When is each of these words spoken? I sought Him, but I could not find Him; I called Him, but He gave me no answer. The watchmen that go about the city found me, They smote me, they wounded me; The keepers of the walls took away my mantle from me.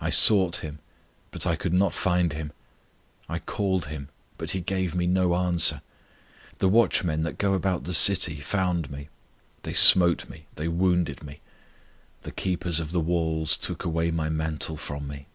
I 0.00 0.08
sought 0.08 0.64
Him, 0.64 0.78
but 1.30 1.46
I 1.46 1.54
could 1.54 1.74
not 1.74 1.92
find 1.92 2.32
Him; 2.32 2.52
I 3.28 3.38
called 3.38 3.84
Him, 3.88 4.08
but 4.38 4.52
He 4.52 4.62
gave 4.62 4.94
me 4.94 5.06
no 5.06 5.34
answer. 5.36 5.82
The 6.58 6.70
watchmen 6.70 7.20
that 7.24 7.36
go 7.36 7.52
about 7.52 7.84
the 7.84 7.92
city 7.92 8.40
found 8.40 8.90
me, 8.90 9.10
They 9.62 9.74
smote 9.74 10.26
me, 10.30 10.46
they 10.54 10.68
wounded 10.68 11.22
me; 11.22 11.40
The 12.22 12.32
keepers 12.32 12.80
of 12.80 12.92
the 12.92 12.98
walls 13.00 13.58
took 13.58 13.84
away 13.84 14.10
my 14.10 14.30
mantle 14.30 14.78
from 14.78 15.06
me. 15.06 15.26